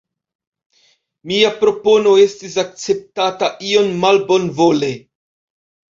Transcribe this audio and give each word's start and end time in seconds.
Mia 1.31 1.51
propono 1.59 2.15
estis 2.23 2.57
akceptata 2.65 3.53
iom 3.73 3.95
malbonvole. 4.07 4.95